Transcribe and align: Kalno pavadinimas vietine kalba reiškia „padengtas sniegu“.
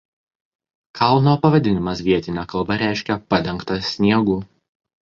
Kalno 0.99 1.35
pavadinimas 1.45 2.03
vietine 2.09 2.47
kalba 2.55 2.81
reiškia 2.87 3.21
„padengtas 3.31 3.95
sniegu“. 3.97 4.43